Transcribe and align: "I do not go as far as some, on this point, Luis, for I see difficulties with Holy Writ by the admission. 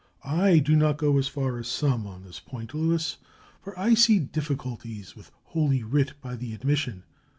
"I 0.25 0.57
do 0.57 0.75
not 0.75 0.97
go 0.97 1.19
as 1.19 1.27
far 1.27 1.59
as 1.59 1.67
some, 1.67 2.07
on 2.07 2.23
this 2.23 2.39
point, 2.39 2.73
Luis, 2.73 3.17
for 3.61 3.77
I 3.77 3.93
see 3.93 4.17
difficulties 4.17 5.15
with 5.15 5.29
Holy 5.43 5.83
Writ 5.83 6.13
by 6.23 6.35
the 6.35 6.55
admission. 6.55 7.03